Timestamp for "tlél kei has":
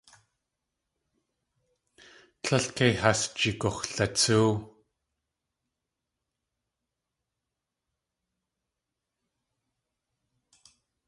2.43-3.21